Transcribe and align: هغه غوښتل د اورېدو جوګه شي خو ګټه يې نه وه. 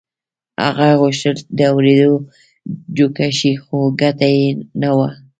هغه 0.63 0.87
غوښتل 1.01 1.35
د 1.57 1.59
اورېدو 1.71 2.13
جوګه 2.97 3.27
شي 3.37 3.53
خو 3.63 3.77
ګټه 4.01 4.27
يې 4.37 4.47
نه 4.81 4.91
وه. 4.97 5.09